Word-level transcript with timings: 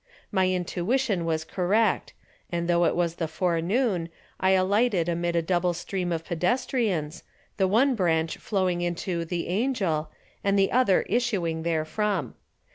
My 0.31 0.49
intuition 0.49 1.25
was 1.25 1.43
correct, 1.43 2.13
and 2.51 2.67
though 2.67 2.85
it 2.85 2.95
was 2.95 3.17
the 3.17 3.27
forenoon 3.27 4.09
I 4.39 4.49
alighted 4.53 5.07
amid 5.07 5.35
a 5.35 5.43
double 5.43 5.75
stream 5.75 6.11
of 6.11 6.25
pedestrians, 6.25 7.21
the 7.57 7.67
one 7.67 7.93
branch 7.93 8.37
flowing 8.37 8.81
into 8.81 9.25
"The 9.25 9.47
Angel," 9.47 10.09
and 10.43 10.57
the 10.57 10.71
other 10.71 11.03
issuing 11.03 11.61
therefrom. 11.61 12.33